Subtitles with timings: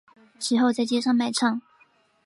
[0.39, 1.61] 其后在街上卖唱。